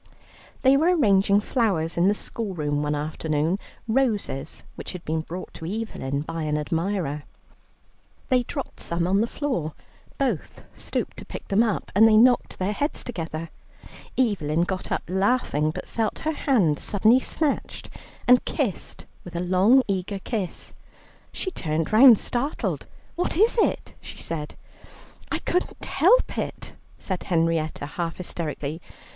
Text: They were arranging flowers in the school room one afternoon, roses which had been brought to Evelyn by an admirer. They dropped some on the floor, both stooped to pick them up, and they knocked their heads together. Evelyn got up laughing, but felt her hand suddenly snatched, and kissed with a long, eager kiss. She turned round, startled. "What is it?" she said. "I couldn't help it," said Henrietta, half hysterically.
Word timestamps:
They 0.63 0.75
were 0.77 0.97
arranging 0.97 1.41
flowers 1.41 1.95
in 1.95 2.07
the 2.07 2.15
school 2.15 2.55
room 2.55 2.81
one 2.81 2.95
afternoon, 2.95 3.59
roses 3.87 4.63
which 4.73 4.93
had 4.93 5.05
been 5.05 5.21
brought 5.21 5.53
to 5.53 5.65
Evelyn 5.67 6.21
by 6.21 6.41
an 6.41 6.57
admirer. 6.57 7.21
They 8.29 8.41
dropped 8.41 8.79
some 8.79 9.05
on 9.05 9.21
the 9.21 9.27
floor, 9.27 9.73
both 10.17 10.63
stooped 10.73 11.17
to 11.17 11.25
pick 11.25 11.49
them 11.49 11.61
up, 11.61 11.91
and 11.93 12.07
they 12.07 12.17
knocked 12.17 12.57
their 12.57 12.73
heads 12.73 13.03
together. 13.03 13.51
Evelyn 14.17 14.63
got 14.63 14.91
up 14.91 15.03
laughing, 15.07 15.69
but 15.69 15.87
felt 15.87 16.17
her 16.25 16.31
hand 16.31 16.79
suddenly 16.79 17.19
snatched, 17.19 17.91
and 18.27 18.43
kissed 18.43 19.05
with 19.23 19.35
a 19.35 19.39
long, 19.39 19.83
eager 19.87 20.17
kiss. 20.17 20.73
She 21.31 21.51
turned 21.51 21.93
round, 21.93 22.17
startled. 22.17 22.87
"What 23.15 23.37
is 23.37 23.55
it?" 23.59 23.93
she 24.01 24.17
said. 24.17 24.55
"I 25.31 25.37
couldn't 25.37 25.85
help 25.85 26.39
it," 26.39 26.73
said 26.97 27.21
Henrietta, 27.21 27.85
half 27.85 28.17
hysterically. 28.17 28.81